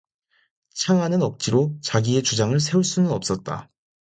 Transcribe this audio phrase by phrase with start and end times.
[0.73, 3.69] 창하는 억지로 자기의 주장을 세울 수는 없었다.